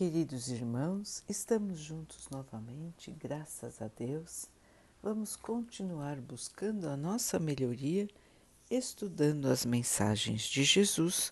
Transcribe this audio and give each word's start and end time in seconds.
Queridos 0.00 0.48
irmãos, 0.48 1.22
estamos 1.28 1.78
juntos 1.78 2.26
novamente, 2.30 3.10
graças 3.10 3.82
a 3.82 3.88
Deus. 3.88 4.46
Vamos 5.02 5.36
continuar 5.36 6.18
buscando 6.22 6.88
a 6.88 6.96
nossa 6.96 7.38
melhoria, 7.38 8.08
estudando 8.70 9.44
as 9.44 9.66
mensagens 9.66 10.44
de 10.44 10.64
Jesus, 10.64 11.30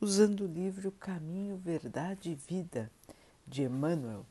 usando 0.00 0.44
o 0.44 0.46
livro 0.46 0.92
Caminho, 0.92 1.56
Verdade 1.56 2.30
e 2.30 2.34
Vida 2.36 2.88
de 3.44 3.64
Emmanuel, 3.64 4.24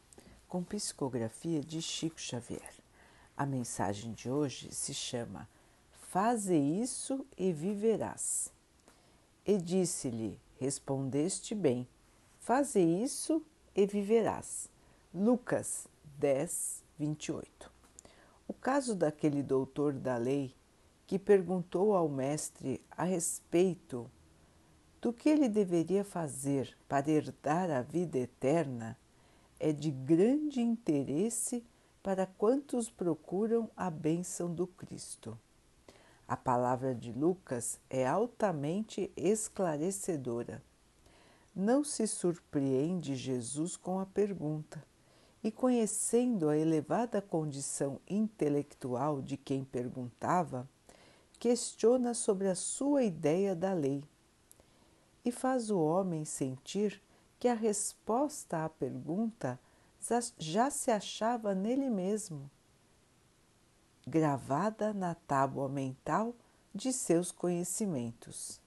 com 0.47 0.63
psicografia 0.63 1.59
de 1.59 1.81
Chico 1.81 2.21
Xavier. 2.21 2.75
A 3.36 3.45
mensagem 3.45 4.13
de 4.13 4.29
hoje 4.29 4.73
se 4.73 4.93
chama 4.93 5.45
Faze 5.91 6.55
isso 6.55 7.25
e 7.38 7.52
viverás. 7.52 8.50
E 9.45 9.57
disse-lhe: 9.57 10.39
Respondeste 10.57 11.54
bem, 11.54 11.86
faze 12.39 12.79
isso 12.79 13.45
e 13.52 13.53
viverás. 13.76 14.70
Lucas 15.14 15.88
10, 16.20 16.84
28. 16.97 17.71
O 18.47 18.54
caso 18.54 18.96
daquele 18.96 19.42
doutor 19.42 19.93
da 19.93 20.18
lei 20.18 20.56
que 21.07 21.18
perguntou 21.20 21.96
ao 21.96 22.07
Mestre 22.07 22.82
a 22.92 23.04
respeito 23.04 24.10
do 25.02 25.11
que 25.11 25.28
ele 25.30 25.50
deveria 25.50 26.04
fazer 26.04 26.78
para 26.88 27.10
herdar 27.10 27.70
a 27.70 27.82
vida 27.82 28.18
eterna 28.18 28.97
é 29.60 29.71
de 29.74 29.92
grande 29.92 30.61
interesse 30.61 31.64
para 32.02 32.25
quantos 32.25 32.89
procuram 32.89 33.69
a 33.75 33.89
bênção 33.89 34.53
do 34.53 34.67
Cristo. 34.67 35.38
A 36.28 36.38
palavra 36.38 36.95
de 36.95 37.11
Lucas 37.11 37.80
é 37.89 38.08
altamente 38.08 39.11
esclarecedora. 39.16 40.64
Não 41.56 41.84
se 41.84 42.08
surpreende 42.08 43.16
Jesus 43.16 43.78
com 43.78 44.00
a 44.00 44.06
pergunta, 44.06 44.84
e 45.44 45.52
conhecendo 45.52 46.50
a 46.50 46.58
elevada 46.58 47.22
condição 47.22 48.00
intelectual 48.08 49.22
de 49.22 49.38
quem 49.38 49.64
perguntava, 49.64 50.67
questiona 51.38 52.14
sobre 52.14 52.47
a 52.47 52.55
sua 52.55 53.03
ideia 53.03 53.53
da 53.53 53.73
lei 53.73 54.03
e 55.25 55.31
faz 55.31 55.69
o 55.69 55.77
homem 55.80 56.25
sentir 56.25 57.02
que 57.39 57.47
a 57.47 57.53
resposta 57.53 58.64
à 58.64 58.70
pergunta 58.70 59.59
já 60.38 60.70
se 60.70 60.92
achava 60.92 61.53
nele 61.53 61.89
mesmo, 61.89 62.49
gravada 64.08 64.94
na 64.94 65.16
tábua 65.16 65.70
mental 65.70 66.33
de 66.73 66.92
seus 66.92 67.31
conhecimentos. 67.31 68.61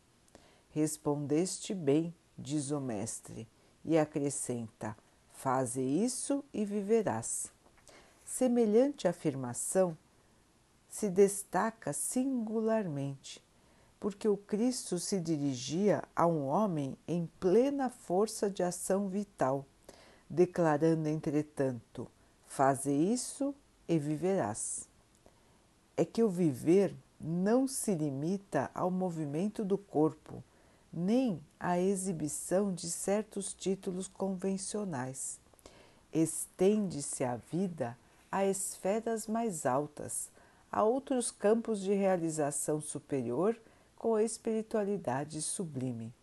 Respondeste 0.71 1.75
bem, 1.75 2.15
diz 2.37 2.71
o 2.71 2.81
Mestre, 2.81 3.47
e 3.85 3.99
acrescenta: 3.99 4.97
Faze 5.33 5.81
isso 5.81 6.45
e 6.53 6.65
viverás. 6.65 7.53
Semelhante 8.25 9.07
afirmação 9.07 9.97
se 10.89 11.09
destaca 11.09 11.93
singularmente, 11.93 13.43
porque 14.01 14.29
o 14.29 14.37
Cristo 14.37 14.99
se 14.99 15.21
dirigia 15.21 16.03
a 16.15 16.27
um 16.27 16.47
homem 16.47 16.97
em 17.07 17.29
plena 17.39 17.89
força 17.91 18.51
de 18.51 18.63
ação 18.63 19.09
vital 19.09 19.65
declarando, 20.29 21.09
entretanto, 21.09 22.09
faze 22.47 22.93
isso 22.93 23.55
e 23.89 23.99
viverás. 23.99 24.89
É 25.97 26.05
que 26.05 26.23
o 26.23 26.29
viver 26.29 26.95
não 27.19 27.67
se 27.67 27.95
limita 27.95 28.71
ao 28.75 28.91
movimento 28.91 29.65
do 29.65 29.79
corpo, 29.79 30.43
nem 30.97 31.39
à 31.61 31.79
exibição 31.79 32.73
de 32.73 32.91
certos 32.91 33.53
títulos 33.53 34.09
convencionais. 34.09 35.39
Estende-se 36.11 37.23
a 37.23 37.37
vida 37.37 37.95
a 38.33 38.47
esferas 38.47 39.27
mais 39.27 39.67
altas, 39.67 40.31
a 40.73 40.83
outros 40.83 41.31
campos 41.31 41.81
de 41.81 41.93
realização 41.93 42.81
superior 42.81 43.55
com 43.99 44.15
a 44.15 44.23
espiritualidade 44.23 45.43
sublime. 45.43 46.15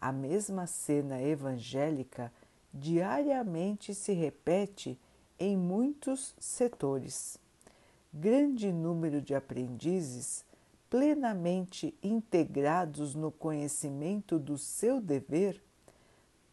A 0.00 0.10
mesma 0.10 0.66
cena 0.66 1.22
evangélica 1.22 2.32
diariamente 2.72 3.94
se 3.94 4.12
repete 4.12 4.98
em 5.38 5.56
muitos 5.56 6.34
setores. 6.38 7.38
Grande 8.12 8.72
número 8.72 9.22
de 9.22 9.34
aprendizes 9.34 10.44
plenamente 10.94 11.92
integrados 12.00 13.16
no 13.16 13.32
conhecimento 13.32 14.38
do 14.38 14.56
seu 14.56 15.00
dever 15.00 15.60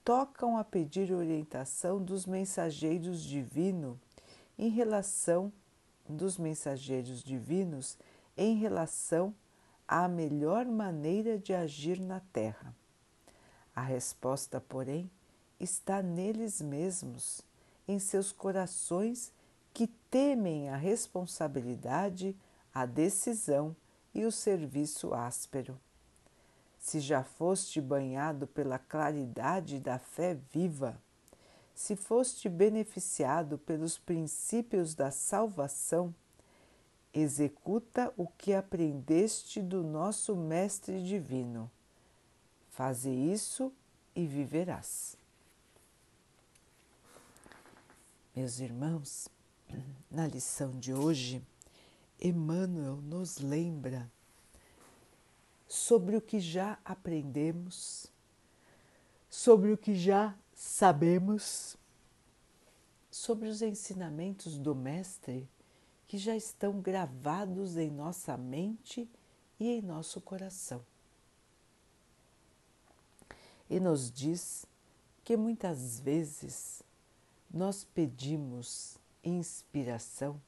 tocam 0.03 0.57
a 0.57 0.63
pedir 0.63 1.13
orientação 1.13 2.03
dos 2.03 2.25
mensageiros 2.25 3.21
divinos 3.21 3.99
em 4.57 4.67
relação 4.67 5.53
dos 6.09 6.39
mensageiros 6.39 7.21
divinos 7.21 7.99
em 8.35 8.55
relação 8.55 9.31
à 9.87 10.07
melhor 10.07 10.65
maneira 10.65 11.37
de 11.37 11.53
agir 11.53 11.99
na 11.99 12.19
terra. 12.33 12.75
A 13.75 13.83
resposta, 13.83 14.59
porém, 14.59 15.07
está 15.59 16.01
neles 16.01 16.59
mesmos, 16.59 17.43
em 17.87 17.99
seus 17.99 18.31
corações 18.31 19.31
que 19.71 19.85
temem 20.09 20.67
a 20.69 20.77
responsabilidade, 20.77 22.35
a 22.73 22.87
decisão 22.87 23.75
e 24.13 24.25
o 24.25 24.31
serviço 24.31 25.13
áspero. 25.13 25.79
Se 26.79 26.99
já 26.99 27.23
foste 27.23 27.79
banhado 27.79 28.47
pela 28.47 28.79
claridade 28.79 29.79
da 29.79 29.99
fé 29.99 30.37
viva, 30.51 30.99
se 31.73 31.95
foste 31.95 32.49
beneficiado 32.49 33.57
pelos 33.57 33.97
princípios 33.97 34.93
da 34.93 35.11
salvação, 35.11 36.13
executa 37.13 38.13
o 38.17 38.27
que 38.27 38.53
aprendeste 38.53 39.61
do 39.61 39.83
nosso 39.83 40.35
Mestre 40.35 41.03
Divino. 41.03 41.69
Faze 42.69 43.09
isso 43.09 43.71
e 44.15 44.25
viverás. 44.25 45.17
Meus 48.35 48.59
irmãos, 48.59 49.27
na 50.09 50.25
lição 50.25 50.71
de 50.71 50.93
hoje, 50.93 51.41
Emmanuel 52.21 52.97
nos 52.97 53.39
lembra 53.39 54.09
sobre 55.67 56.15
o 56.15 56.21
que 56.21 56.39
já 56.39 56.77
aprendemos, 56.85 58.07
sobre 59.29 59.71
o 59.71 59.77
que 59.77 59.95
já 59.95 60.35
sabemos, 60.53 61.75
sobre 63.09 63.49
os 63.49 63.61
ensinamentos 63.61 64.57
do 64.57 64.75
Mestre 64.75 65.49
que 66.11 66.17
já 66.17 66.35
estão 66.35 66.81
gravados 66.81 67.77
em 67.77 67.89
nossa 67.89 68.35
mente 68.35 69.09
e 69.57 69.69
em 69.69 69.81
nosso 69.81 70.19
coração. 70.19 70.85
E 73.69 73.79
nos 73.79 74.11
diz 74.11 74.65
que 75.23 75.37
muitas 75.37 76.01
vezes 76.01 76.83
nós 77.49 77.85
pedimos 77.85 78.97
inspiração, 79.23 80.41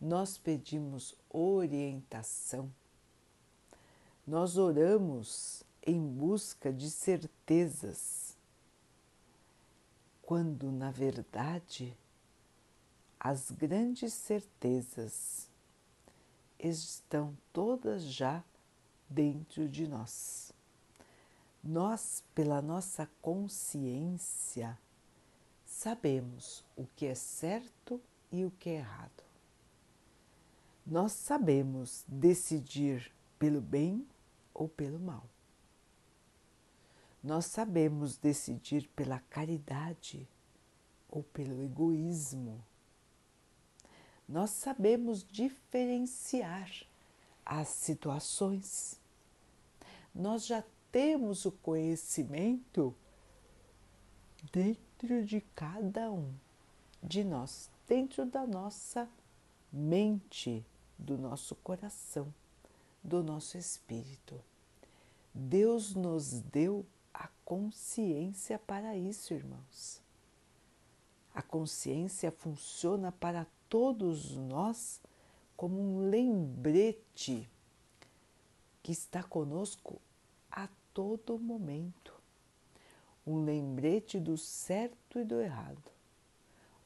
nós 0.00 0.38
pedimos 0.38 1.14
orientação, 1.28 2.72
nós 4.26 4.56
oramos 4.56 5.64
em 5.86 6.00
busca 6.00 6.72
de 6.72 6.90
certezas, 6.90 8.36
quando 10.22 10.70
na 10.70 10.90
verdade 10.90 11.96
as 13.18 13.50
grandes 13.50 14.12
certezas 14.12 15.48
estão 16.58 17.36
todas 17.52 18.04
já 18.04 18.44
dentro 19.08 19.68
de 19.68 19.88
nós. 19.88 20.52
Nós, 21.62 22.22
pela 22.34 22.62
nossa 22.62 23.08
consciência, 23.20 24.78
sabemos 25.64 26.64
o 26.76 26.86
que 26.94 27.06
é 27.06 27.14
certo 27.14 28.00
e 28.30 28.44
o 28.44 28.50
que 28.52 28.70
é 28.70 28.76
errado. 28.76 29.27
Nós 30.90 31.12
sabemos 31.12 32.02
decidir 32.08 33.12
pelo 33.38 33.60
bem 33.60 34.08
ou 34.54 34.66
pelo 34.66 34.98
mal. 34.98 35.22
Nós 37.22 37.44
sabemos 37.44 38.16
decidir 38.16 38.88
pela 38.96 39.18
caridade 39.28 40.26
ou 41.06 41.22
pelo 41.22 41.62
egoísmo. 41.62 42.64
Nós 44.26 44.48
sabemos 44.48 45.22
diferenciar 45.22 46.70
as 47.44 47.68
situações. 47.68 48.98
Nós 50.14 50.46
já 50.46 50.64
temos 50.90 51.44
o 51.44 51.52
conhecimento 51.52 52.94
dentro 54.50 55.22
de 55.22 55.42
cada 55.54 56.10
um 56.10 56.32
de 57.02 57.22
nós, 57.24 57.70
dentro 57.86 58.24
da 58.24 58.46
nossa 58.46 59.06
mente, 59.70 60.64
do 60.98 61.16
nosso 61.16 61.54
coração, 61.56 62.32
do 63.02 63.22
nosso 63.22 63.56
espírito. 63.56 64.42
Deus 65.32 65.94
nos 65.94 66.40
deu 66.40 66.84
a 67.14 67.28
consciência 67.44 68.58
para 68.58 68.96
isso, 68.96 69.32
irmãos. 69.32 70.02
A 71.34 71.42
consciência 71.42 72.32
funciona 72.32 73.12
para 73.12 73.46
todos 73.68 74.36
nós 74.36 75.00
como 75.56 75.80
um 75.80 76.08
lembrete 76.08 77.48
que 78.82 78.92
está 78.92 79.22
conosco 79.22 80.00
a 80.50 80.68
todo 80.94 81.38
momento. 81.38 82.14
Um 83.26 83.44
lembrete 83.44 84.18
do 84.18 84.38
certo 84.38 85.18
e 85.18 85.24
do 85.24 85.40
errado. 85.40 85.90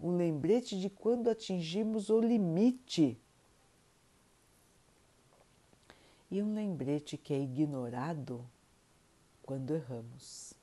Um 0.00 0.17
lembrete 0.17 0.79
de 0.81 0.91
quando 0.91 1.31
atingimos 1.31 2.11
o 2.11 2.20
limite. 2.20 3.17
E 6.32 6.43
um 6.43 6.55
lembrete 6.55 7.19
que 7.19 7.34
é 7.34 7.38
ignorado 7.38 8.43
quando 9.43 9.75
erramos. 9.75 10.55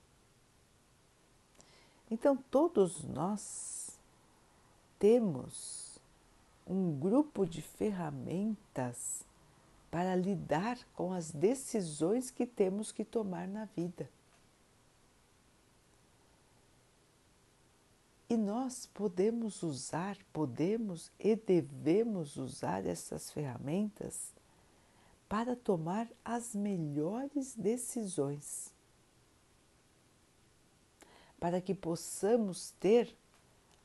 Então, 2.10 2.36
todos 2.36 3.04
nós 3.04 3.96
temos 4.98 5.96
um 6.66 6.98
grupo 6.98 7.46
de 7.46 7.62
ferramentas 7.62 9.24
para 9.92 10.16
lidar 10.16 10.76
com 10.92 11.12
as 11.12 11.30
decisões 11.30 12.32
que 12.32 12.46
temos 12.46 12.90
que 12.90 13.04
tomar 13.04 13.46
na 13.46 13.66
vida. 13.66 14.10
E 18.28 18.36
nós 18.36 18.86
podemos 18.86 19.62
usar, 19.62 20.18
podemos 20.32 21.12
e 21.16 21.36
devemos 21.36 22.36
usar 22.36 22.84
essas 22.84 23.30
ferramentas 23.30 24.39
para 25.30 25.54
tomar 25.54 26.08
as 26.24 26.56
melhores 26.56 27.54
decisões, 27.54 28.74
para 31.38 31.60
que 31.60 31.72
possamos 31.72 32.72
ter 32.80 33.16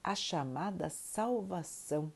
a 0.04 0.16
chamada 0.16 0.90
salvação, 0.90 2.12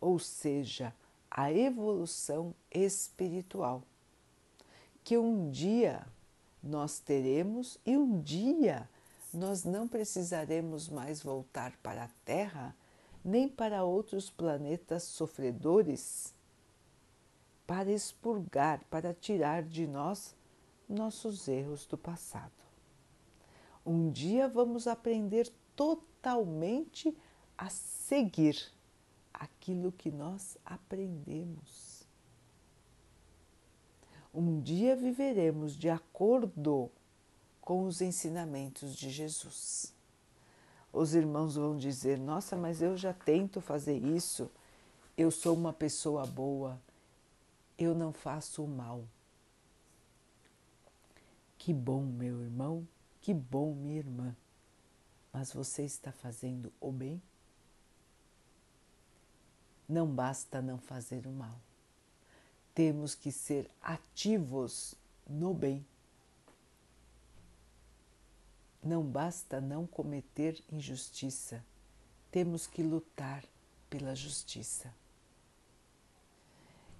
ou 0.00 0.18
seja, 0.18 0.92
a 1.30 1.52
evolução 1.52 2.52
espiritual, 2.68 3.84
que 5.04 5.16
um 5.16 5.52
dia 5.52 6.04
nós 6.60 6.98
teremos 6.98 7.78
e 7.86 7.96
um 7.96 8.20
dia 8.20 8.90
nós 9.32 9.62
não 9.62 9.86
precisaremos 9.86 10.88
mais 10.88 11.22
voltar 11.22 11.76
para 11.80 12.04
a 12.04 12.10
Terra 12.24 12.74
nem 13.24 13.48
para 13.48 13.84
outros 13.84 14.28
planetas 14.28 15.04
sofredores 15.04 16.36
para 17.68 17.92
expurgar, 17.92 18.82
para 18.84 19.12
tirar 19.12 19.62
de 19.62 19.86
nós 19.86 20.34
nossos 20.88 21.46
erros 21.48 21.84
do 21.84 21.98
passado. 21.98 22.50
Um 23.84 24.10
dia 24.10 24.48
vamos 24.48 24.86
aprender 24.86 25.52
totalmente 25.76 27.14
a 27.58 27.68
seguir 27.68 28.72
aquilo 29.34 29.92
que 29.92 30.10
nós 30.10 30.56
aprendemos. 30.64 32.08
Um 34.32 34.62
dia 34.62 34.96
viveremos 34.96 35.76
de 35.76 35.90
acordo 35.90 36.90
com 37.60 37.84
os 37.84 38.00
ensinamentos 38.00 38.96
de 38.96 39.10
Jesus. 39.10 39.94
Os 40.90 41.14
irmãos 41.14 41.56
vão 41.56 41.76
dizer: 41.76 42.18
Nossa, 42.18 42.56
mas 42.56 42.80
eu 42.80 42.96
já 42.96 43.12
tento 43.12 43.60
fazer 43.60 44.02
isso, 44.02 44.50
eu 45.18 45.30
sou 45.30 45.54
uma 45.54 45.72
pessoa 45.72 46.24
boa, 46.24 46.80
eu 47.78 47.94
não 47.94 48.12
faço 48.12 48.64
o 48.64 48.68
mal. 48.68 49.06
Que 51.56 51.72
bom, 51.72 52.02
meu 52.02 52.42
irmão, 52.42 52.86
que 53.20 53.32
bom, 53.32 53.74
minha 53.74 53.98
irmã, 53.98 54.36
mas 55.32 55.52
você 55.52 55.84
está 55.84 56.12
fazendo 56.12 56.72
o 56.80 56.92
bem? 56.92 57.22
Não 59.88 60.06
basta 60.06 60.60
não 60.60 60.78
fazer 60.78 61.26
o 61.26 61.30
mal, 61.30 61.58
temos 62.74 63.14
que 63.14 63.32
ser 63.32 63.70
ativos 63.80 64.94
no 65.26 65.54
bem 65.54 65.84
não 68.82 69.04
basta 69.04 69.60
não 69.60 69.86
cometer 69.86 70.62
injustiça, 70.70 71.64
temos 72.30 72.66
que 72.66 72.82
lutar 72.82 73.44
pela 73.90 74.14
justiça. 74.14 74.94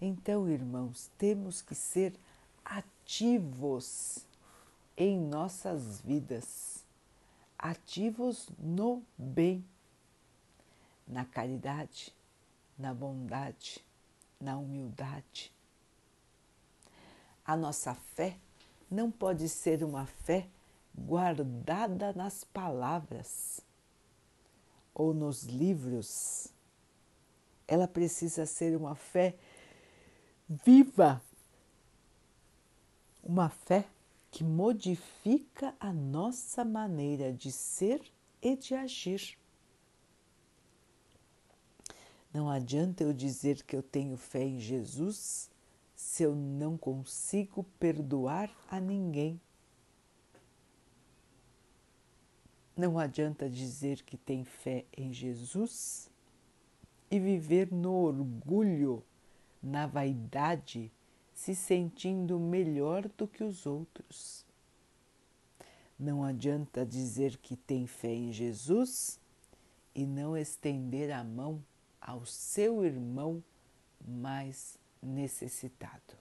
Então, 0.00 0.48
irmãos, 0.48 1.10
temos 1.18 1.60
que 1.60 1.74
ser 1.74 2.14
ativos 2.64 4.24
em 4.96 5.18
nossas 5.18 6.00
vidas, 6.00 6.84
ativos 7.58 8.48
no 8.58 9.02
bem, 9.16 9.64
na 11.06 11.24
caridade, 11.24 12.14
na 12.78 12.94
bondade, 12.94 13.84
na 14.40 14.56
humildade. 14.56 15.52
A 17.44 17.56
nossa 17.56 17.94
fé 17.94 18.36
não 18.88 19.10
pode 19.10 19.48
ser 19.48 19.82
uma 19.82 20.06
fé 20.06 20.48
guardada 20.96 22.12
nas 22.12 22.44
palavras 22.44 23.60
ou 24.94 25.12
nos 25.12 25.44
livros. 25.44 26.52
Ela 27.66 27.88
precisa 27.88 28.46
ser 28.46 28.76
uma 28.76 28.94
fé 28.94 29.36
viva, 30.48 31.22
uma 33.22 33.48
fé 33.48 33.86
que 34.30 34.42
modifica 34.42 35.74
a 35.78 35.92
nossa 35.92 36.64
maneira 36.64 37.32
de 37.32 37.52
ser 37.52 38.00
e 38.40 38.56
de 38.56 38.74
agir. 38.74 39.38
Não 42.32 42.48
adianta 42.48 43.02
eu 43.02 43.12
dizer 43.12 43.62
que 43.62 43.74
eu 43.74 43.82
tenho 43.82 44.16
fé 44.16 44.44
em 44.44 44.60
Jesus 44.60 45.50
se 45.94 46.22
eu 46.22 46.34
não 46.34 46.76
consigo 46.76 47.64
perdoar 47.78 48.50
a 48.70 48.78
ninguém 48.78 49.40
Não 52.78 52.96
adianta 52.96 53.50
dizer 53.50 54.04
que 54.04 54.16
tem 54.16 54.44
fé 54.44 54.84
em 54.96 55.12
Jesus 55.12 56.08
e 57.10 57.18
viver 57.18 57.72
no 57.72 57.92
orgulho, 57.92 59.02
na 59.62 59.86
vaidade, 59.86 60.90
se 61.34 61.54
sentindo 61.54 62.38
melhor 62.38 63.08
do 63.16 63.26
que 63.26 63.44
os 63.44 63.66
outros. 63.66 64.44
Não 65.98 66.22
adianta 66.22 66.86
dizer 66.86 67.36
que 67.38 67.56
tem 67.56 67.86
fé 67.86 68.12
em 68.12 68.32
Jesus 68.32 69.20
e 69.94 70.06
não 70.06 70.36
estender 70.36 71.10
a 71.10 71.24
mão 71.24 71.62
ao 72.00 72.24
seu 72.24 72.84
irmão 72.84 73.42
mais 74.06 74.78
necessitado. 75.02 76.16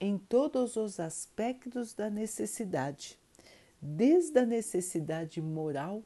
Em 0.00 0.18
todos 0.18 0.76
os 0.76 1.00
aspectos 1.00 1.94
da 1.94 2.10
necessidade 2.10 3.18
desde 3.80 4.38
a 4.38 4.46
necessidade 4.46 5.40
moral 5.40 6.02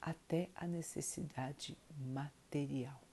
até 0.00 0.48
a 0.54 0.66
necessidade 0.66 1.76
material. 1.96 3.07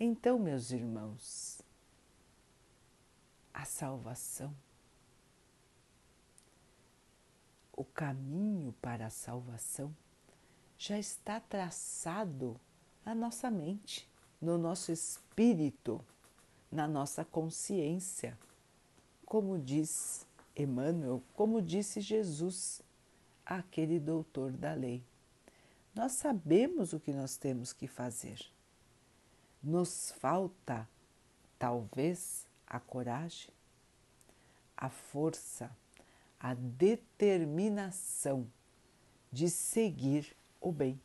Então, 0.00 0.38
meus 0.38 0.70
irmãos, 0.72 1.60
a 3.54 3.66
salvação, 3.66 4.56
o 7.76 7.84
caminho 7.84 8.72
para 8.80 9.06
a 9.06 9.10
salvação 9.10 9.94
já 10.78 10.98
está 10.98 11.38
traçado 11.38 12.58
na 13.04 13.14
nossa 13.14 13.50
mente, 13.50 14.08
no 14.40 14.56
nosso 14.56 14.90
espírito, 14.90 16.02
na 16.72 16.88
nossa 16.88 17.22
consciência 17.22 18.38
como 19.30 19.56
diz 19.60 20.26
Emmanuel, 20.56 21.22
como 21.34 21.62
disse 21.62 22.00
Jesus, 22.00 22.82
aquele 23.46 24.00
doutor 24.00 24.50
da 24.50 24.74
lei. 24.74 25.04
Nós 25.94 26.12
sabemos 26.12 26.92
o 26.92 26.98
que 26.98 27.12
nós 27.12 27.36
temos 27.36 27.72
que 27.72 27.86
fazer. 27.86 28.40
Nos 29.62 30.12
falta, 30.12 30.88
talvez, 31.58 32.46
a 32.66 32.80
coragem, 32.80 33.50
a 34.76 34.88
força, 34.88 35.70
a 36.38 36.54
determinação 36.54 38.50
de 39.30 39.50
seguir 39.50 40.34
o 40.60 40.72
bem, 40.72 41.00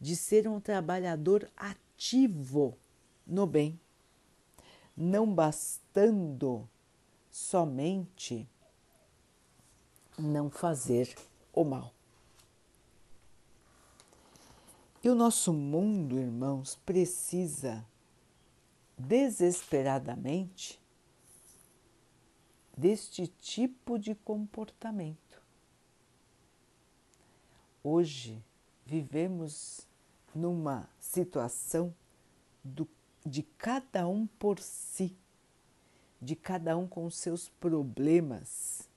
de 0.00 0.14
ser 0.14 0.46
um 0.46 0.60
trabalhador 0.60 1.50
ativo 1.56 2.78
no 3.26 3.46
bem, 3.46 3.80
não 4.96 5.34
bastando 5.34 6.68
somente 7.30 8.48
não 10.16 10.48
fazer 10.48 11.14
o 11.52 11.64
mal. 11.64 11.92
E 15.04 15.08
o 15.10 15.14
nosso 15.14 15.52
mundo, 15.52 16.18
irmãos, 16.18 16.76
precisa 16.76 17.84
desesperadamente 18.96 20.80
deste 22.74 23.26
tipo 23.26 23.98
de 23.98 24.14
comportamento. 24.14 25.42
Hoje 27.82 28.42
vivemos 28.86 29.86
numa 30.34 30.88
situação 30.98 31.94
do, 32.64 32.88
de 33.26 33.42
cada 33.42 34.08
um 34.08 34.26
por 34.26 34.58
si, 34.58 35.14
de 36.18 36.34
cada 36.34 36.78
um 36.78 36.88
com 36.88 37.10
seus 37.10 37.50
problemas. 37.50 38.88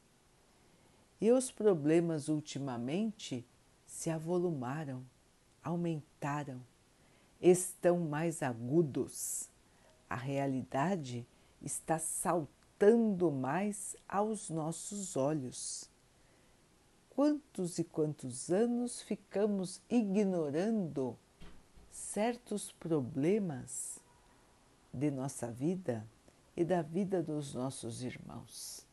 E 1.20 1.30
os 1.34 1.52
problemas 1.52 2.30
ultimamente 2.30 3.46
se 3.86 4.10
avolumaram, 4.10 5.04
aumentaram, 5.68 6.62
estão 7.42 8.00
mais 8.00 8.42
agudos. 8.42 9.50
A 10.10 10.16
realidade 10.16 11.28
está 11.62 12.00
saltando 12.00 13.30
mais 13.30 13.96
aos 14.08 14.50
nossos 14.50 15.18
olhos. 15.18 15.90
Quantos 17.10 17.80
e 17.80 17.84
quantos 17.84 18.50
anos 18.50 19.02
ficamos 19.02 19.82
ignorando 19.90 21.18
certos 21.92 22.72
problemas 22.72 24.00
de 24.94 25.12
nossa 25.12 25.52
vida 25.52 26.08
e 26.56 26.64
da 26.64 26.82
vida 26.82 27.22
dos 27.22 27.54
nossos 27.54 28.04
irmãos? 28.04 28.86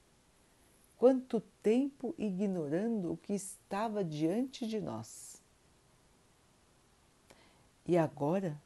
Quanto 0.96 1.40
tempo 1.62 2.14
ignorando 2.18 3.12
o 3.12 3.16
que 3.16 3.34
estava 3.34 4.02
diante 4.02 4.66
de 4.66 4.80
nós? 4.80 5.43
E 7.86 7.98
agora, 7.98 8.58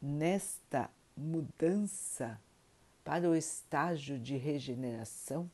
nesta 0.00 0.90
mudança 1.16 2.38
para 3.02 3.28
o 3.28 3.34
estágio 3.34 4.18
de 4.18 4.36
regeneração, 4.36 5.50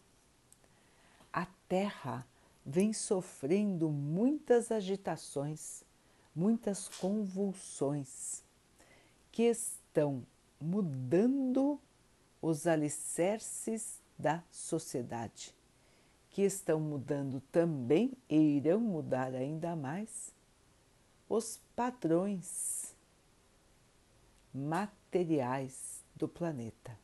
a 1.32 1.46
Terra 1.68 2.26
vem 2.64 2.92
sofrendo 2.92 3.88
muitas 3.90 4.72
agitações, 4.72 5.84
muitas 6.34 6.88
convulsões 6.88 8.42
que 9.30 9.44
estão 9.44 10.26
mudando 10.60 11.80
os 12.42 12.66
alicerces 12.66 14.00
da 14.18 14.42
sociedade, 14.50 15.54
que 16.30 16.42
estão 16.42 16.80
mudando 16.80 17.40
também 17.52 18.12
e 18.28 18.36
irão 18.56 18.80
mudar 18.80 19.32
ainda 19.32 19.76
mais 19.76 20.34
os 21.28 21.60
padrões 21.74 22.85
materiais 24.56 26.02
do 26.14 26.26
planeta. 26.26 26.98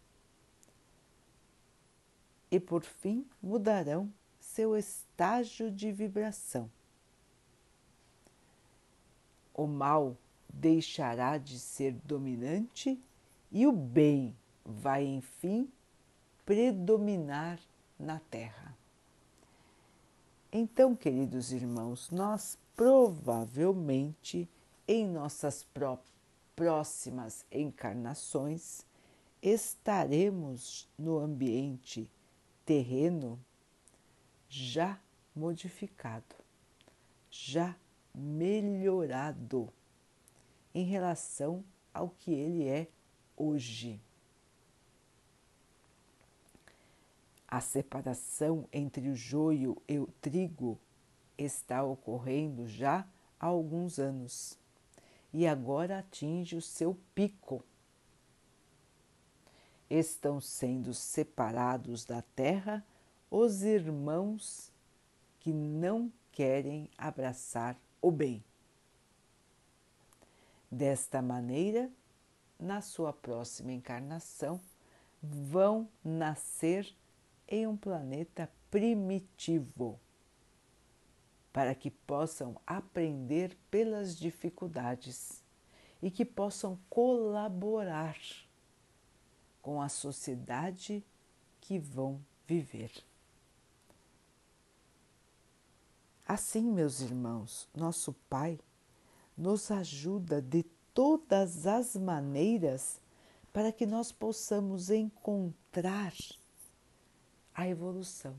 E 2.51 2.59
por 2.59 2.83
fim 2.83 3.27
mudarão 3.43 4.13
seu 4.41 4.77
estágio 4.77 5.71
de 5.71 5.93
vibração. 5.93 6.71
O 9.55 9.67
mal 9.67 10.17
deixará 10.53 11.39
de 11.39 11.59
ser 11.59 11.93
dominante 12.05 13.01
e 13.51 13.67
o 13.67 13.73
bem 13.73 14.37
vai, 14.65 15.05
enfim, 15.05 15.71
predominar 16.45 17.59
na 17.99 18.19
Terra. 18.19 18.77
Então, 20.51 20.95
queridos 20.95 21.53
irmãos, 21.53 22.11
nós 22.11 22.59
provavelmente 22.77 24.49
em 24.87 25.07
nossas 25.07 25.65
próprias 25.65 26.12
próximas 26.63 27.45
encarnações 27.51 28.87
estaremos 29.43 30.89
no 30.97 31.19
ambiente 31.19 32.09
terreno 32.65 33.37
já 34.49 35.01
modificado, 35.35 36.37
já 37.29 37.75
melhorado 38.15 39.73
em 40.73 40.85
relação 40.85 41.65
ao 41.93 42.11
que 42.11 42.33
ele 42.33 42.69
é 42.69 42.87
hoje. 43.37 44.01
A 47.49 47.61
separação 47.61 48.69
entre 48.73 49.09
o 49.09 49.17
joio 49.17 49.83
e 49.89 49.99
o 49.99 50.07
trigo 50.21 50.79
está 51.37 51.83
ocorrendo 51.83 52.69
já 52.69 53.05
há 53.41 53.47
alguns 53.47 53.99
anos 53.99 54.62
e 55.33 55.47
agora 55.47 55.99
atinge 55.99 56.57
o 56.57 56.63
seu 56.63 56.99
pico. 57.15 57.65
Estão 59.89 60.41
sendo 60.41 60.93
separados 60.95 62.05
da 62.05 62.23
terra 62.23 62.85
os 63.31 63.63
irmãos 63.63 64.71
que 65.41 65.53
não 65.53 66.13
querem 66.31 66.91
abraçar 66.97 67.77
o 68.01 68.11
bem. 68.11 68.43
Desta 70.71 71.21
maneira, 71.21 71.91
na 72.59 72.81
sua 72.81 73.13
próxima 73.13 73.73
encarnação, 73.73 74.61
vão 75.23 75.89
nascer 76.03 76.95
em 77.47 77.67
um 77.67 77.77
planeta 77.77 78.51
primitivo 78.71 80.01
para 81.53 81.75
que 81.75 81.91
possam 81.91 82.57
aprender 82.67 83.57
pelas 83.71 84.17
dificuldades 84.17 85.43
e 86.03 86.11
que 86.11 86.25
possam 86.25 86.79
colaborar 86.89 88.17
com 89.61 89.81
a 89.81 89.89
sociedade 89.89 91.05
que 91.61 91.79
vão 91.79 92.21
viver. 92.47 92.91
Assim, 96.27 96.63
meus 96.63 97.01
irmãos, 97.01 97.69
nosso 97.75 98.15
Pai 98.29 98.59
nos 99.37 99.71
ajuda 99.71 100.41
de 100.41 100.65
todas 100.95 101.67
as 101.67 101.95
maneiras 101.95 103.01
para 103.53 103.71
que 103.71 103.85
nós 103.85 104.11
possamos 104.11 104.89
encontrar 104.91 106.15
a 107.55 107.69
evolução 107.69 108.35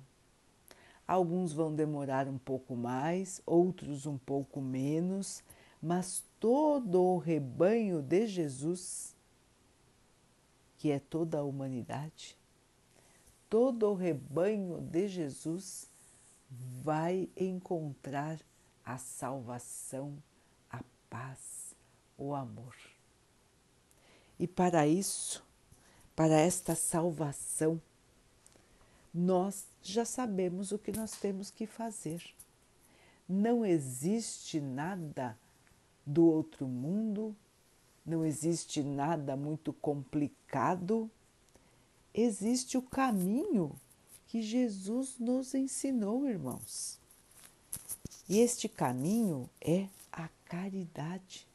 Alguns 1.07 1.51
vão 1.51 1.73
demorar 1.73 2.27
um 2.27 2.37
pouco 2.37 2.75
mais, 2.75 3.41
outros 3.45 4.05
um 4.05 4.17
pouco 4.17 4.61
menos, 4.61 5.43
mas 5.81 6.23
todo 6.39 7.01
o 7.01 7.17
rebanho 7.17 8.01
de 8.01 8.25
Jesus, 8.25 9.15
que 10.77 10.91
é 10.91 10.99
toda 10.99 11.39
a 11.39 11.43
humanidade, 11.43 12.37
todo 13.49 13.89
o 13.89 13.93
rebanho 13.93 14.79
de 14.81 15.07
Jesus 15.07 15.89
vai 16.81 17.29
encontrar 17.35 18.39
a 18.85 18.97
salvação, 18.97 20.17
a 20.69 20.81
paz, 21.09 21.75
o 22.17 22.33
amor. 22.33 22.75
E 24.39 24.47
para 24.47 24.87
isso, 24.87 25.43
para 26.15 26.39
esta 26.39 26.75
salvação, 26.75 27.81
nós 29.13 29.67
já 29.81 30.03
sabemos 30.03 30.71
o 30.71 30.79
que 30.79 30.91
nós 30.91 31.11
temos 31.11 31.51
que 31.51 31.67
fazer. 31.67 32.23
Não 33.29 33.65
existe 33.65 34.59
nada 34.59 35.37
do 36.05 36.25
outro 36.25 36.67
mundo, 36.67 37.35
não 38.05 38.25
existe 38.25 38.81
nada 38.81 39.35
muito 39.35 39.71
complicado. 39.71 41.09
Existe 42.13 42.77
o 42.77 42.81
caminho 42.81 43.75
que 44.27 44.41
Jesus 44.41 45.17
nos 45.19 45.53
ensinou, 45.53 46.27
irmãos. 46.27 46.99
E 48.27 48.39
este 48.39 48.67
caminho 48.67 49.49
é 49.61 49.87
a 50.11 50.29
caridade. 50.45 51.47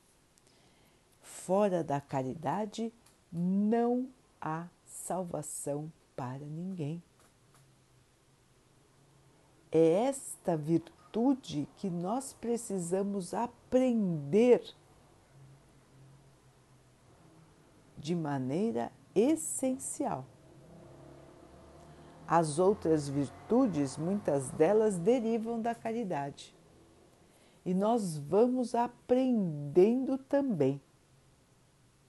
Fora 1.23 1.83
da 1.83 2.01
caridade 2.01 2.93
não 3.33 4.09
há 4.41 4.69
salvação 4.87 5.93
para 6.15 6.39
ninguém. 6.39 7.03
É 9.71 10.05
esta 10.05 10.57
virtude 10.57 11.69
que 11.77 11.91
nós 11.91 12.33
precisamos 12.33 13.35
aprender 13.35 14.63
de 17.97 18.15
maneira 18.15 18.91
essencial. 19.15 20.25
As 22.27 22.59
outras 22.59 23.09
virtudes, 23.09 23.97
muitas 23.97 24.51
delas 24.51 24.99
derivam 24.99 25.61
da 25.61 25.75
caridade. 25.75 26.55
E 27.65 27.75
nós 27.75 28.19
vamos 28.19 28.75
aprendendo 28.75 30.17
também. 30.19 30.81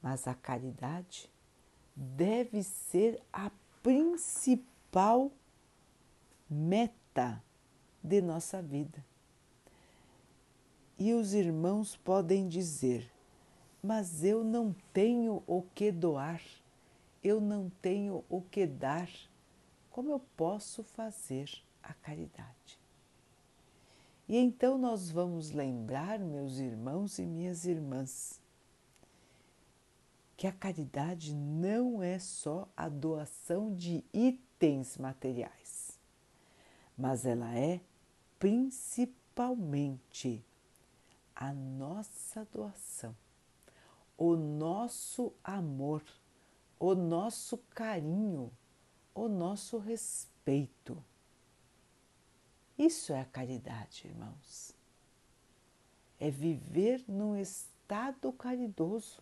Mas 0.02 0.28
a 0.28 0.34
caridade 0.34 1.30
deve 1.96 2.64
ser 2.64 3.22
a 3.32 3.52
principal 3.82 5.32
meta 6.50 7.42
de 8.04 8.22
nossa 8.22 8.62
vida. 8.62 9.04
E 10.98 11.14
os 11.14 11.34
irmãos 11.34 11.96
podem 11.96 12.48
dizer: 12.48 13.10
Mas 13.82 14.24
eu 14.24 14.44
não 14.44 14.76
tenho 14.94 15.44
o 15.48 15.62
que 15.74 15.92
doar, 15.92 16.42
eu 17.24 17.40
não 17.40 17.70
tenho 17.82 18.24
o 18.30 18.42
que 18.42 18.66
dar. 18.66 19.10
como 19.90 20.12
eu 20.12 20.20
posso 20.38 20.84
fazer 20.84 21.50
a 21.84 21.94
caridade. 21.94 22.80
E 24.30 24.38
então 24.38 24.78
nós 24.78 25.10
vamos 25.10 25.52
lembrar, 25.52 26.20
meus 26.20 26.60
irmãos 26.60 27.18
e 27.18 27.26
minhas 27.26 27.66
irmãs, 27.66 28.40
que 30.38 30.46
a 30.46 30.52
caridade 30.52 31.34
não 31.34 32.02
é 32.02 32.20
só 32.20 32.70
a 32.78 32.88
doação 32.88 33.74
de 33.74 34.04
itens 34.14 34.98
materiais, 34.98 36.00
mas 36.98 37.26
ela 37.26 37.58
é 37.58 37.82
principalmente 38.40 40.44
a 41.36 41.54
nossa 41.54 42.48
doação, 42.52 43.16
o 44.18 44.36
nosso 44.36 45.32
amor, 45.44 46.04
o 46.80 46.96
nosso 46.96 47.60
carinho, 47.76 48.52
o 49.14 49.28
nosso 49.28 49.78
respeito. 49.78 50.98
Isso 52.78 53.14
é 53.14 53.22
a 53.22 53.26
caridade, 53.26 54.08
irmãos. 54.08 54.74
É 56.20 56.32
viver 56.32 57.04
num 57.08 57.38
estado 57.38 58.34
caridoso 58.34 59.22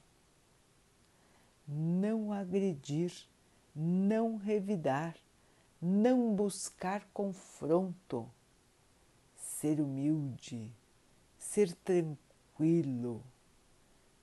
não 1.68 2.32
agredir, 2.32 3.12
não 3.76 4.38
revidar, 4.38 5.18
não 5.82 6.34
buscar 6.34 7.06
confronto, 7.14 8.32
ser 9.60 9.82
humilde, 9.82 10.72
ser 11.38 11.74
tranquilo, 11.74 13.24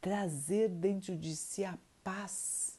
trazer 0.00 0.68
dentro 0.68 1.16
de 1.16 1.34
si 1.34 1.64
a 1.64 1.76
paz 2.04 2.78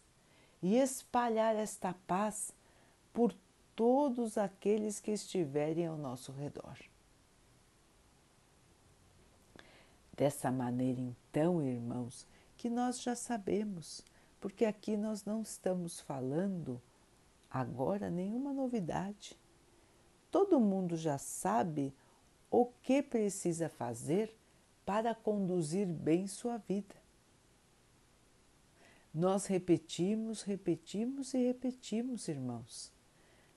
e 0.62 0.78
espalhar 0.78 1.54
esta 1.56 1.94
paz 2.08 2.54
por 3.12 3.36
todos 3.76 4.38
aqueles 4.38 5.02
que 5.02 5.12
estiverem 5.12 5.86
ao 5.86 5.98
nosso 5.98 6.32
redor. 6.32 6.78
Dessa 10.16 10.50
maneira, 10.50 11.02
então, 11.02 11.62
irmãos, 11.62 12.26
que 12.56 12.70
nós 12.70 13.02
já 13.02 13.16
sabemos 13.16 14.02
porque 14.40 14.64
aqui 14.64 14.96
nós 14.96 15.26
não 15.26 15.42
estamos 15.42 16.00
falando 16.00 16.82
agora 17.50 18.10
nenhuma 18.10 18.54
novidade. 18.54 19.38
Todo 20.32 20.58
mundo 20.58 20.96
já 20.96 21.18
sabe 21.18 21.94
o 22.50 22.66
que 22.84 23.02
precisa 23.02 23.70
fazer 23.70 24.36
para 24.86 25.16
conduzir 25.16 25.88
bem 25.88 26.28
sua 26.28 26.58
vida. 26.58 26.96
Nós 29.14 29.46
repetimos, 29.46 30.42
repetimos 30.42 31.34
e 31.34 31.38
repetimos, 31.38 32.28
irmãos, 32.28 32.92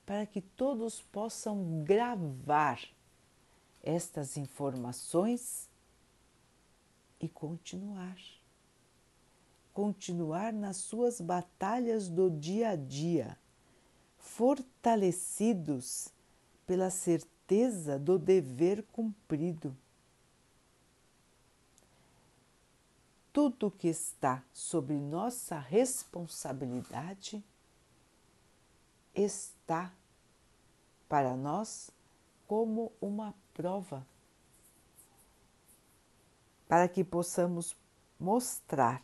para 0.07 0.25
que 0.25 0.41
todos 0.41 1.03
possam 1.03 1.83
gravar 1.85 2.81
estas 3.83 4.37
informações 4.37 5.69
e 7.21 7.29
continuar 7.29 8.17
continuar 9.79 10.53
nas 10.53 10.79
suas 10.79 11.21
batalhas 11.21 12.09
do 12.09 12.29
dia 12.29 12.71
a 12.71 12.75
dia, 12.75 13.39
fortalecidos 14.19 16.09
pela 16.67 16.91
certeza 16.91 17.38
do 17.99 18.19
dever 18.19 18.83
cumprido. 18.93 19.75
Tudo 23.33 23.71
que 23.71 23.89
está 23.89 24.45
sobre 24.53 24.95
nossa 24.95 25.59
responsabilidade 25.59 27.43
está 29.15 29.91
para 31.09 31.37
nós 31.37 31.91
como 32.47 32.93
uma 33.01 33.35
prova, 33.55 34.07
para 36.69 36.87
que 36.87 37.03
possamos 37.03 37.75
mostrar 38.21 39.03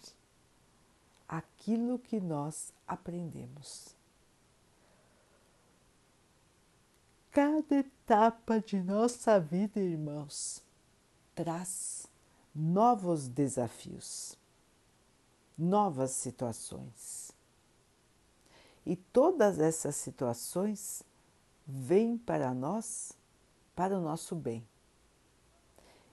aquilo 1.26 1.98
que 1.98 2.20
nós 2.20 2.74
aprendemos. 2.86 3.94
Cada 7.34 7.74
etapa 7.74 8.60
de 8.60 8.80
nossa 8.80 9.40
vida, 9.40 9.80
irmãos, 9.80 10.62
traz 11.34 12.06
novos 12.54 13.26
desafios, 13.26 14.38
novas 15.58 16.12
situações. 16.12 17.32
E 18.86 18.94
todas 18.94 19.58
essas 19.58 19.96
situações 19.96 21.02
vêm 21.66 22.16
para 22.16 22.54
nós 22.54 23.18
para 23.74 23.98
o 23.98 24.00
nosso 24.00 24.36
bem. 24.36 24.64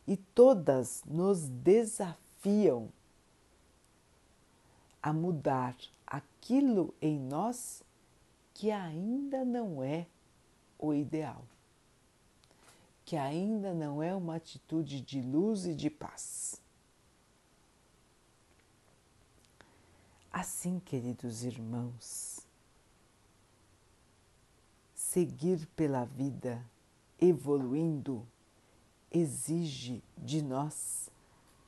E 0.08 0.18
todas 0.18 1.04
nos 1.06 1.48
desafiam 1.48 2.92
a 5.04 5.14
mudar 5.14 5.78
aquilo 6.08 6.96
em 7.00 7.20
nós 7.20 7.84
que 8.56 8.72
ainda 8.72 9.46
não 9.46 9.84
é 9.84 10.08
o 10.82 10.94
ideal, 10.94 11.46
que 13.06 13.15
ainda 13.15 13.74
não 13.74 14.04
é 14.04 14.13
uma 14.13 14.36
atitude 14.36 15.00
de 15.00 15.22
luz 15.22 15.65
e 15.65 15.74
de 15.74 15.89
paz. 15.89 16.62
Assim, 20.30 20.80
queridos 20.80 21.44
irmãos, 21.44 22.39
seguir 24.94 25.65
pela 25.67 26.04
vida 26.04 26.65
evoluindo 27.20 28.28
exige 29.12 30.04
de 30.17 30.41
nós 30.41 31.10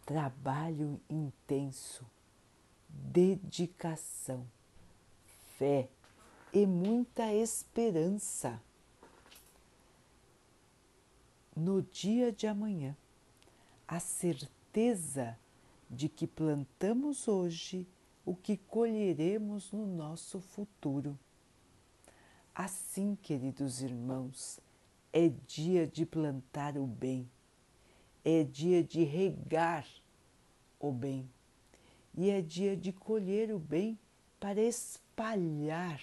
trabalho 0.06 1.00
intenso 1.10 2.06
dedicação, 2.94 4.46
fé 5.58 5.90
e 6.52 6.66
muita 6.66 7.34
esperança. 7.34 8.62
No 11.56 11.82
dia 11.84 12.32
de 12.32 12.48
amanhã, 12.48 12.96
a 13.88 14.00
certeza 14.00 15.38
de 15.90 16.10
que 16.10 16.26
plantamos 16.26 17.28
hoje 17.28 17.88
o 18.26 18.36
que 18.36 18.58
colheremos 18.58 19.72
no 19.72 19.86
nosso 19.86 20.40
futuro. 20.40 21.18
Assim, 22.56 23.16
queridos 23.22 23.82
irmãos, 23.82 24.60
é 25.12 25.30
dia 25.48 25.86
de 25.86 26.06
plantar 26.06 26.78
o 26.78 26.88
bem, 26.88 27.30
é 28.24 28.44
dia 28.44 28.84
de 28.84 29.04
regar 29.04 29.86
o 30.80 30.92
bem 30.92 31.30
e 32.16 32.30
é 32.30 32.42
dia 32.42 32.76
de 32.76 32.92
colher 32.92 33.54
o 33.54 33.60
bem 33.60 33.98
para 34.40 34.62
espalhar 34.62 36.02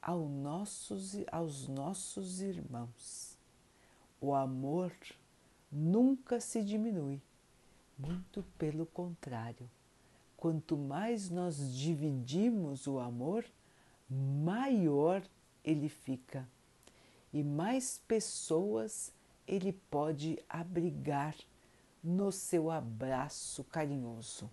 ao 0.00 0.28
nossos, 0.28 1.16
aos 1.30 1.68
nossos 1.68 2.40
irmãos. 2.40 3.27
O 4.20 4.34
amor 4.34 4.92
nunca 5.70 6.40
se 6.40 6.62
diminui, 6.62 7.20
muito 7.98 8.42
pelo 8.58 8.86
contrário. 8.86 9.70
Quanto 10.36 10.76
mais 10.76 11.30
nós 11.30 11.74
dividimos 11.74 12.86
o 12.86 12.98
amor, 12.98 13.44
maior 14.08 15.22
ele 15.64 15.88
fica 15.88 16.48
e 17.32 17.42
mais 17.42 17.98
pessoas 18.06 19.12
ele 19.46 19.72
pode 19.72 20.38
abrigar 20.48 21.34
no 22.02 22.30
seu 22.30 22.70
abraço 22.70 23.64
carinhoso. 23.64 24.50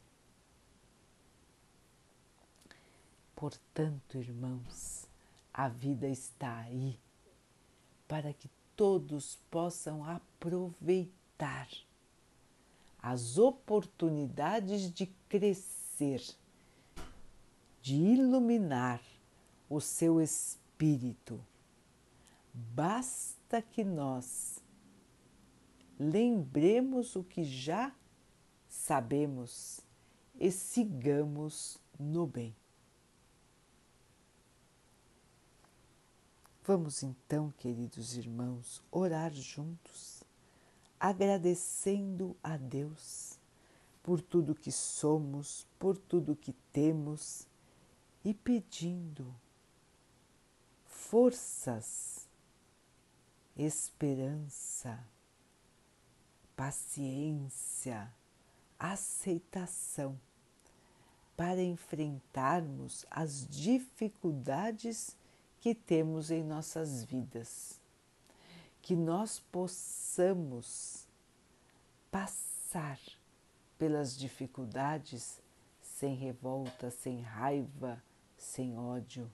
Portanto, 3.35 4.17
irmãos, 4.17 5.07
a 5.53 5.67
vida 5.67 6.07
está 6.07 6.59
aí 6.59 6.97
para 8.07 8.33
que 8.33 8.49
todos 8.75 9.39
possam 9.49 10.03
aproveitar 10.03 11.69
as 12.99 13.37
oportunidades 13.37 14.91
de 14.91 15.05
crescer, 15.29 16.23
de 17.81 17.95
iluminar 17.95 19.01
o 19.69 19.79
seu 19.79 20.19
espírito. 20.19 21.39
Basta 22.53 23.61
que 23.61 23.83
nós 23.83 24.63
lembremos 25.99 27.15
o 27.15 27.23
que 27.23 27.43
já 27.43 27.93
sabemos 28.67 29.81
e 30.39 30.51
sigamos 30.51 31.77
no 31.99 32.25
bem. 32.25 32.55
Vamos 36.67 37.03
então, 37.03 37.51
queridos 37.59 38.17
irmãos, 38.17 38.81
orar 38.89 39.31
juntos, 39.31 40.23
agradecendo 40.99 42.35
a 42.41 42.57
Deus 42.57 43.37
por 44.01 44.19
tudo 44.19 44.55
que 44.55 44.71
somos, 44.71 45.67
por 45.77 45.95
tudo 45.95 46.35
que 46.35 46.53
temos 46.73 47.45
e 48.23 48.33
pedindo 48.33 49.31
forças, 50.87 52.27
esperança, 53.55 54.99
paciência, 56.55 58.11
aceitação 58.79 60.19
para 61.37 61.61
enfrentarmos 61.61 63.05
as 63.11 63.47
dificuldades 63.47 65.15
que 65.65 65.73
temos 65.73 66.29
em 66.29 66.43
nossas 66.43 67.03
vidas. 67.03 67.81
Que 68.83 68.95
nós 68.95 69.39
possamos 69.51 71.07
passar 72.11 72.99
pelas 73.75 74.15
dificuldades 74.15 75.41
sem 75.81 76.13
revolta, 76.13 76.91
sem 76.91 77.19
raiva, 77.19 77.99
sem 78.37 78.77
ódio, 78.77 79.27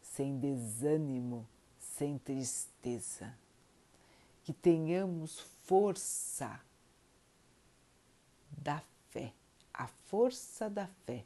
sem 0.00 0.38
desânimo, 0.38 1.46
sem 1.78 2.16
tristeza. 2.16 3.36
Que 4.42 4.54
tenhamos 4.54 5.40
força 5.64 6.58
da 8.50 8.82
fé, 9.10 9.34
a 9.74 9.86
força 9.86 10.70
da 10.70 10.86
fé, 11.04 11.22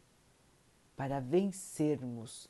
para 0.97 1.21
vencermos 1.21 2.49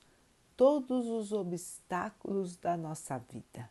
todos 0.56 1.06
os 1.06 1.32
obstáculos 1.32 2.56
da 2.56 2.76
nossa 2.76 3.18
vida. 3.18 3.68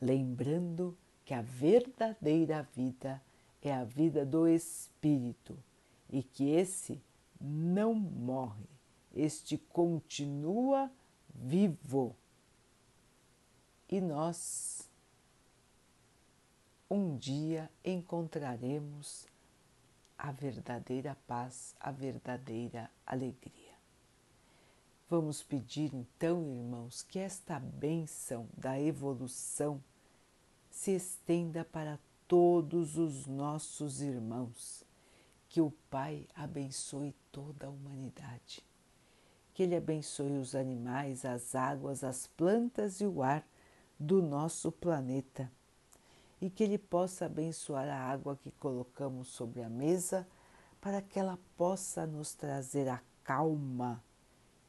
Lembrando 0.00 0.96
que 1.24 1.34
a 1.34 1.42
verdadeira 1.42 2.62
vida 2.74 3.20
é 3.60 3.72
a 3.72 3.84
vida 3.84 4.24
do 4.24 4.46
Espírito 4.46 5.58
e 6.08 6.22
que 6.22 6.50
esse 6.50 7.02
não 7.40 7.94
morre, 7.94 8.68
este 9.14 9.58
continua 9.58 10.90
vivo. 11.34 12.14
E 13.88 14.00
nós 14.00 14.88
um 16.90 17.16
dia 17.16 17.70
encontraremos 17.84 19.26
a 20.16 20.32
verdadeira 20.32 21.16
paz, 21.26 21.74
a 21.78 21.90
verdadeira 21.90 22.90
alegria. 23.06 23.67
Vamos 25.10 25.42
pedir 25.42 25.94
então, 25.94 26.52
irmãos, 26.52 27.02
que 27.02 27.18
esta 27.18 27.58
bênção 27.58 28.46
da 28.54 28.78
evolução 28.78 29.82
se 30.70 30.90
estenda 30.90 31.64
para 31.64 31.98
todos 32.26 32.98
os 32.98 33.26
nossos 33.26 34.02
irmãos. 34.02 34.84
Que 35.48 35.62
o 35.62 35.70
Pai 35.88 36.26
abençoe 36.34 37.14
toda 37.32 37.66
a 37.66 37.70
humanidade. 37.70 38.62
Que 39.54 39.62
Ele 39.62 39.76
abençoe 39.76 40.36
os 40.36 40.54
animais, 40.54 41.24
as 41.24 41.54
águas, 41.54 42.04
as 42.04 42.26
plantas 42.26 43.00
e 43.00 43.06
o 43.06 43.22
ar 43.22 43.42
do 43.98 44.20
nosso 44.20 44.70
planeta. 44.70 45.50
E 46.38 46.50
que 46.50 46.62
Ele 46.62 46.76
possa 46.76 47.24
abençoar 47.24 47.88
a 47.88 47.96
água 47.98 48.36
que 48.36 48.50
colocamos 48.50 49.28
sobre 49.28 49.62
a 49.62 49.70
mesa 49.70 50.28
para 50.82 51.00
que 51.00 51.18
ela 51.18 51.38
possa 51.56 52.06
nos 52.06 52.34
trazer 52.34 52.88
a 52.88 53.00
calma 53.24 54.04